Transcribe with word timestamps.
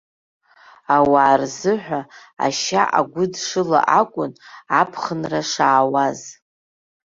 Ауаа 0.95 1.35
рзыҳәа 1.41 2.01
ашьа 2.45 2.83
агәыдшыла 2.99 3.79
акәын 3.99 4.31
аԥхынра 4.79 5.41
шаауаз. 5.51 6.19